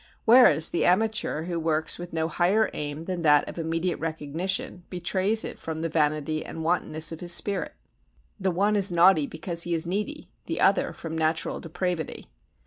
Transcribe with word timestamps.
Whereas 0.25 0.69
the 0.69 0.83
amateur 0.83 1.43
who 1.43 1.59
works 1.59 1.99
with 1.99 2.11
no 2.11 2.27
higher 2.27 2.71
aim 2.73 3.03
than 3.03 3.21
that 3.21 3.47
of 3.47 3.59
immediate 3.59 3.99
recognition 3.99 4.81
betrays 4.89 5.43
it 5.45 5.59
from 5.59 5.81
the 5.81 5.89
vanity 5.89 6.43
and 6.43 6.63
wantonness 6.63 7.11
of 7.11 7.19
his 7.19 7.33
spirit. 7.35 7.75
The 8.39 8.49
one 8.49 8.75
is 8.75 8.91
naughty 8.91 9.27
because 9.27 9.61
he 9.61 9.75
is 9.75 9.85
needy, 9.85 10.31
the 10.47 10.59
other 10.59 10.91
from 10.91 11.15
natural 11.15 11.59
depravity. 11.59 12.31